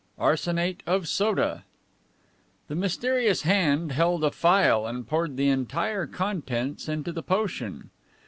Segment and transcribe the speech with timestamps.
[0.17, 0.23] VII.
[0.23, 1.63] ARSENATE OF SODA
[2.69, 7.91] The mysterious hand held a phial and poured the entire contents into the potion.